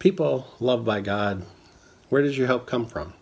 People 0.00 0.46
loved 0.60 0.86
by 0.86 1.02
God, 1.02 1.44
where 2.08 2.22
does 2.22 2.38
your 2.38 2.46
help 2.46 2.64
come 2.64 2.86
from? 2.86 3.12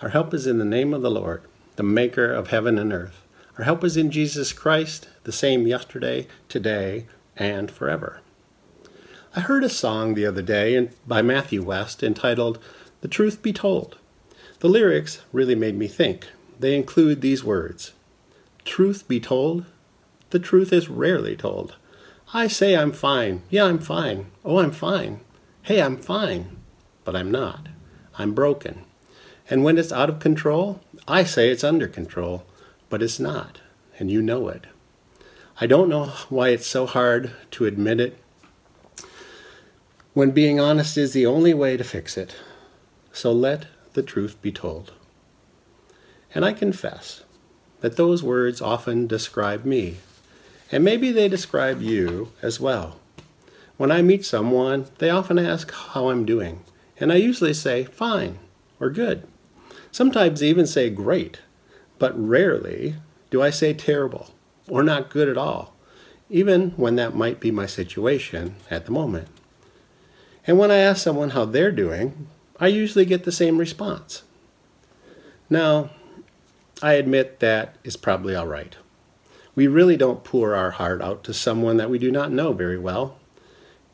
Our 0.00 0.10
help 0.10 0.32
is 0.32 0.46
in 0.46 0.58
the 0.58 0.64
name 0.64 0.94
of 0.94 1.02
the 1.02 1.10
Lord, 1.10 1.42
the 1.74 1.82
maker 1.82 2.32
of 2.32 2.46
heaven 2.46 2.78
and 2.78 2.92
earth. 2.92 3.24
Our 3.58 3.64
help 3.64 3.82
is 3.82 3.96
in 3.96 4.12
Jesus 4.12 4.52
Christ, 4.52 5.08
the 5.24 5.32
same 5.32 5.66
yesterday, 5.66 6.28
today, 6.48 7.06
and 7.36 7.72
forever. 7.72 8.20
I 9.34 9.40
heard 9.40 9.64
a 9.64 9.68
song 9.68 10.14
the 10.14 10.26
other 10.26 10.42
day 10.42 10.90
by 11.08 11.22
Matthew 11.22 11.64
West 11.64 12.04
entitled 12.04 12.60
The 13.00 13.08
Truth 13.08 13.42
Be 13.42 13.52
Told. 13.52 13.98
The 14.60 14.68
lyrics 14.68 15.22
really 15.32 15.56
made 15.56 15.76
me 15.76 15.88
think. 15.88 16.28
They 16.60 16.76
include 16.76 17.20
these 17.20 17.42
words 17.42 17.94
Truth 18.64 19.08
be 19.08 19.18
told, 19.18 19.66
the 20.30 20.38
truth 20.38 20.72
is 20.72 20.88
rarely 20.88 21.34
told. 21.34 21.74
I 22.32 22.46
say 22.46 22.76
I'm 22.76 22.92
fine. 22.92 23.42
Yeah, 23.50 23.64
I'm 23.64 23.80
fine. 23.80 24.26
Oh, 24.44 24.58
I'm 24.60 24.70
fine. 24.70 25.20
Hey, 25.66 25.82
I'm 25.82 25.96
fine, 25.96 26.58
but 27.02 27.16
I'm 27.16 27.28
not. 27.28 27.66
I'm 28.16 28.34
broken. 28.34 28.84
And 29.50 29.64
when 29.64 29.78
it's 29.78 29.90
out 29.90 30.08
of 30.08 30.20
control, 30.20 30.78
I 31.08 31.24
say 31.24 31.50
it's 31.50 31.64
under 31.64 31.88
control, 31.88 32.46
but 32.88 33.02
it's 33.02 33.18
not, 33.18 33.58
and 33.98 34.08
you 34.08 34.22
know 34.22 34.46
it. 34.46 34.68
I 35.60 35.66
don't 35.66 35.88
know 35.88 36.04
why 36.28 36.50
it's 36.50 36.68
so 36.68 36.86
hard 36.86 37.32
to 37.50 37.66
admit 37.66 37.98
it 37.98 38.16
when 40.14 40.30
being 40.30 40.60
honest 40.60 40.96
is 40.96 41.12
the 41.12 41.26
only 41.26 41.52
way 41.52 41.76
to 41.76 41.82
fix 41.82 42.16
it. 42.16 42.36
So 43.12 43.32
let 43.32 43.66
the 43.94 44.04
truth 44.04 44.40
be 44.40 44.52
told. 44.52 44.92
And 46.32 46.44
I 46.44 46.52
confess 46.52 47.24
that 47.80 47.96
those 47.96 48.22
words 48.22 48.62
often 48.62 49.08
describe 49.08 49.64
me, 49.64 49.96
and 50.70 50.84
maybe 50.84 51.10
they 51.10 51.26
describe 51.26 51.82
you 51.82 52.30
as 52.40 52.60
well. 52.60 53.00
When 53.76 53.92
I 53.92 54.00
meet 54.00 54.24
someone, 54.24 54.86
they 54.98 55.10
often 55.10 55.38
ask 55.38 55.70
how 55.70 56.08
I'm 56.08 56.24
doing, 56.24 56.62
and 56.98 57.12
I 57.12 57.16
usually 57.16 57.52
say 57.52 57.84
fine 57.84 58.38
or 58.80 58.88
good. 58.88 59.26
Sometimes 59.90 60.40
they 60.40 60.48
even 60.48 60.66
say 60.66 60.88
great, 60.88 61.40
but 61.98 62.12
rarely 62.16 62.94
do 63.30 63.42
I 63.42 63.50
say 63.50 63.74
terrible 63.74 64.30
or 64.68 64.82
not 64.82 65.10
good 65.10 65.28
at 65.28 65.36
all, 65.36 65.74
even 66.30 66.70
when 66.70 66.96
that 66.96 67.14
might 67.14 67.38
be 67.38 67.50
my 67.50 67.66
situation 67.66 68.56
at 68.70 68.86
the 68.86 68.92
moment. 68.92 69.28
And 70.46 70.58
when 70.58 70.70
I 70.70 70.78
ask 70.78 71.02
someone 71.02 71.30
how 71.30 71.44
they're 71.44 71.72
doing, 71.72 72.28
I 72.58 72.68
usually 72.68 73.04
get 73.04 73.24
the 73.24 73.32
same 73.32 73.58
response. 73.58 74.22
Now, 75.50 75.90
I 76.82 76.94
admit 76.94 77.40
that 77.40 77.76
is 77.84 77.96
probably 77.96 78.34
all 78.34 78.46
right. 78.46 78.74
We 79.54 79.66
really 79.66 79.96
don't 79.96 80.24
pour 80.24 80.54
our 80.54 80.72
heart 80.72 81.02
out 81.02 81.24
to 81.24 81.34
someone 81.34 81.76
that 81.76 81.90
we 81.90 81.98
do 81.98 82.10
not 82.10 82.32
know 82.32 82.52
very 82.52 82.78
well 82.78 83.18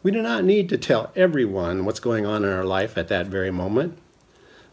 we 0.02 0.10
do 0.10 0.20
not 0.20 0.44
need 0.44 0.68
to 0.68 0.78
tell 0.78 1.12
everyone 1.14 1.84
what's 1.84 2.00
going 2.00 2.26
on 2.26 2.44
in 2.44 2.50
our 2.50 2.64
life 2.64 2.98
at 2.98 3.08
that 3.08 3.26
very 3.26 3.50
moment, 3.50 3.98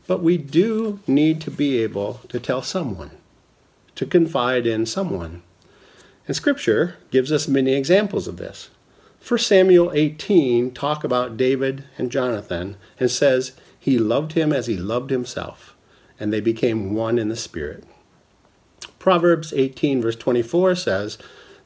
but 0.08 0.23
we 0.23 0.38
do 0.38 0.99
need 1.05 1.39
to 1.41 1.52
be 1.52 1.77
able 1.77 2.21
to 2.30 2.39
tell 2.39 2.63
someone, 2.63 3.11
to 3.95 4.05
confide 4.05 4.66
in 4.66 4.86
someone. 4.86 5.44
And 6.27 6.36
Scripture 6.36 6.95
gives 7.11 7.31
us 7.31 7.47
many 7.47 7.73
examples 7.73 8.27
of 8.27 8.38
this. 8.38 8.69
1 9.27 9.39
Samuel 9.39 9.91
18 9.94 10.71
talk 10.71 11.03
about 11.03 11.38
David 11.38 11.83
and 11.97 12.11
Jonathan 12.11 12.77
and 12.99 13.11
says 13.11 13.52
he 13.80 13.97
loved 13.97 14.33
him 14.33 14.52
as 14.52 14.67
he 14.67 14.77
loved 14.77 15.11
himself, 15.11 15.75
and 16.19 16.33
they 16.33 16.41
became 16.41 16.93
one 16.93 17.19
in 17.19 17.30
the 17.30 17.36
spirit. 17.36 17.83
Proverbs 18.97 19.53
18 19.53 20.02
verse 20.02 20.16
24 20.16 20.75
says, 20.75 21.17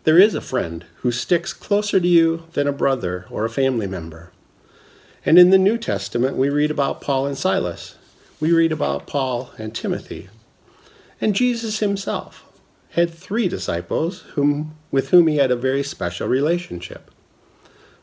there 0.04 0.20
is 0.20 0.36
a 0.36 0.42
friend 0.42 0.86
who 0.98 1.12
sticks 1.12 1.54
closer 1.54 2.00
to 2.00 2.08
you 2.08 2.44
than 2.54 2.68
a 2.68 2.74
brother 2.74 3.26
or 3.30 3.46
a 3.46 3.50
family 3.50 3.88
member. 3.88 4.32
And 5.26 5.40
in 5.40 5.50
the 5.50 5.58
New 5.58 5.78
Testament, 5.78 6.36
we 6.36 6.50
read 6.50 6.72
about 6.72 7.00
Paul 7.00 7.26
and 7.26 7.38
Silas. 7.38 7.96
We 8.40 8.52
read 8.52 8.74
about 8.74 9.08
Paul 9.08 9.52
and 9.58 9.74
Timothy. 9.74 10.30
And 11.22 11.36
Jesus 11.36 11.80
himself 11.80 12.44
had 12.92 13.10
three 13.10 13.48
disciples 13.48 14.22
whom, 14.34 14.76
with 14.92 15.10
whom 15.10 15.28
he 15.28 15.38
had 15.38 15.52
a 15.52 15.56
very 15.56 15.84
special 15.84 16.28
relationship. 16.28 17.10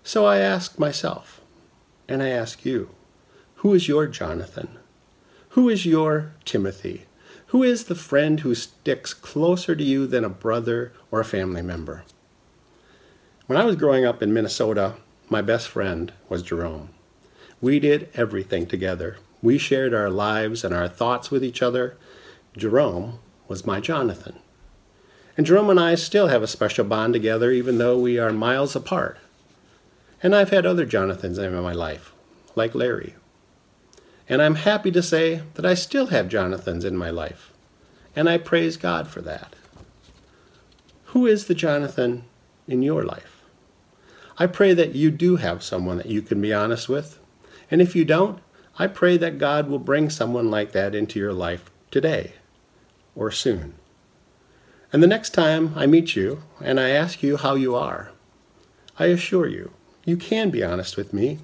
So 0.02 0.24
I 0.24 0.38
ask 0.38 0.78
myself, 0.78 1.42
and 2.08 2.22
I 2.22 2.28
ask 2.28 2.64
you, 2.64 2.90
who 3.56 3.74
is 3.74 3.88
your 3.88 4.06
Jonathan? 4.06 4.78
Who 5.50 5.68
is 5.68 5.84
your 5.84 6.32
Timothy? 6.46 7.04
Who 7.50 7.64
is 7.64 7.86
the 7.86 7.96
friend 7.96 8.38
who 8.38 8.54
sticks 8.54 9.12
closer 9.12 9.74
to 9.74 9.82
you 9.82 10.06
than 10.06 10.24
a 10.24 10.28
brother 10.28 10.92
or 11.10 11.18
a 11.18 11.24
family 11.24 11.62
member? 11.62 12.04
When 13.48 13.58
I 13.58 13.64
was 13.64 13.74
growing 13.74 14.04
up 14.04 14.22
in 14.22 14.32
Minnesota, 14.32 14.94
my 15.28 15.42
best 15.42 15.66
friend 15.66 16.12
was 16.28 16.44
Jerome. 16.44 16.90
We 17.60 17.80
did 17.80 18.08
everything 18.14 18.66
together. 18.66 19.16
We 19.42 19.58
shared 19.58 19.92
our 19.92 20.10
lives 20.10 20.62
and 20.62 20.72
our 20.72 20.86
thoughts 20.86 21.32
with 21.32 21.42
each 21.42 21.60
other. 21.60 21.96
Jerome 22.56 23.18
was 23.48 23.66
my 23.66 23.80
Jonathan. 23.80 24.38
And 25.36 25.44
Jerome 25.44 25.70
and 25.70 25.80
I 25.80 25.96
still 25.96 26.28
have 26.28 26.44
a 26.44 26.46
special 26.46 26.84
bond 26.84 27.14
together, 27.14 27.50
even 27.50 27.78
though 27.78 27.98
we 27.98 28.16
are 28.16 28.32
miles 28.32 28.76
apart. 28.76 29.18
And 30.22 30.36
I've 30.36 30.50
had 30.50 30.66
other 30.66 30.86
Jonathans 30.86 31.36
in 31.36 31.52
my 31.60 31.72
life, 31.72 32.12
like 32.54 32.76
Larry, 32.76 33.16
and 34.30 34.40
I'm 34.40 34.54
happy 34.54 34.92
to 34.92 35.02
say 35.02 35.42
that 35.54 35.66
I 35.66 35.74
still 35.74 36.06
have 36.06 36.28
Jonathans 36.28 36.84
in 36.84 36.96
my 36.96 37.10
life. 37.10 37.52
And 38.14 38.28
I 38.28 38.38
praise 38.38 38.76
God 38.76 39.08
for 39.08 39.20
that. 39.22 39.56
Who 41.06 41.26
is 41.26 41.46
the 41.46 41.54
Jonathan 41.54 42.24
in 42.68 42.80
your 42.80 43.02
life? 43.02 43.42
I 44.38 44.46
pray 44.46 44.72
that 44.72 44.94
you 44.94 45.10
do 45.10 45.36
have 45.36 45.64
someone 45.64 45.96
that 45.96 46.06
you 46.06 46.22
can 46.22 46.40
be 46.40 46.54
honest 46.54 46.88
with. 46.88 47.18
And 47.72 47.82
if 47.82 47.96
you 47.96 48.04
don't, 48.04 48.38
I 48.78 48.86
pray 48.86 49.16
that 49.16 49.38
God 49.38 49.68
will 49.68 49.80
bring 49.80 50.08
someone 50.08 50.48
like 50.48 50.70
that 50.72 50.94
into 50.94 51.18
your 51.18 51.32
life 51.32 51.68
today 51.90 52.34
or 53.16 53.32
soon. 53.32 53.74
And 54.92 55.02
the 55.02 55.08
next 55.08 55.30
time 55.30 55.72
I 55.74 55.86
meet 55.86 56.14
you 56.14 56.44
and 56.60 56.78
I 56.78 56.90
ask 56.90 57.20
you 57.24 57.36
how 57.36 57.56
you 57.56 57.74
are, 57.74 58.12
I 58.96 59.06
assure 59.06 59.48
you, 59.48 59.72
you 60.04 60.16
can 60.16 60.50
be 60.50 60.62
honest 60.62 60.96
with 60.96 61.12
me 61.12 61.40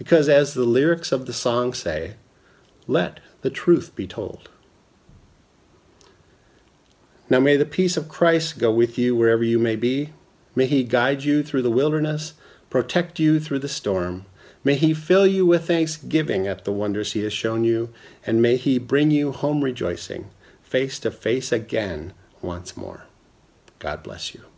because, 0.00 0.30
as 0.30 0.54
the 0.54 0.64
lyrics 0.64 1.12
of 1.12 1.26
the 1.26 1.32
song 1.32 1.74
say, 1.74 2.14
let 2.86 3.20
the 3.42 3.50
truth 3.50 3.94
be 3.94 4.06
told. 4.06 4.48
Now 7.28 7.38
may 7.38 7.58
the 7.58 7.66
peace 7.66 7.98
of 7.98 8.08
Christ 8.08 8.58
go 8.58 8.72
with 8.72 8.96
you 8.96 9.14
wherever 9.14 9.44
you 9.44 9.58
may 9.58 9.76
be. 9.76 10.14
May 10.54 10.64
he 10.64 10.84
guide 10.84 11.22
you 11.24 11.42
through 11.42 11.60
the 11.60 11.70
wilderness, 11.70 12.32
protect 12.70 13.18
you 13.18 13.38
through 13.38 13.58
the 13.58 13.68
storm. 13.68 14.24
May 14.64 14.76
he 14.76 14.94
fill 14.94 15.26
you 15.26 15.44
with 15.44 15.66
thanksgiving 15.66 16.46
at 16.46 16.64
the 16.64 16.72
wonders 16.72 17.12
he 17.12 17.22
has 17.24 17.34
shown 17.34 17.64
you, 17.64 17.92
and 18.26 18.40
may 18.40 18.56
he 18.56 18.78
bring 18.78 19.10
you 19.10 19.32
home 19.32 19.62
rejoicing, 19.62 20.30
face 20.62 20.98
to 21.00 21.10
face 21.10 21.52
again 21.52 22.14
once 22.40 22.74
more. 22.74 23.04
God 23.78 24.02
bless 24.02 24.32
you. 24.34 24.49